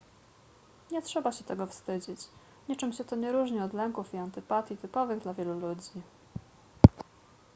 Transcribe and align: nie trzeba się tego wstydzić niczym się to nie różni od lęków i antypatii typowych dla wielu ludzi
nie 0.91 1.01
trzeba 1.01 1.31
się 1.31 1.43
tego 1.43 1.67
wstydzić 1.67 2.19
niczym 2.69 2.93
się 2.93 3.03
to 3.05 3.15
nie 3.15 3.31
różni 3.31 3.59
od 3.61 3.73
lęków 3.73 4.13
i 4.13 4.17
antypatii 4.17 4.77
typowych 4.77 5.19
dla 5.19 5.33
wielu 5.33 5.59
ludzi 5.59 6.01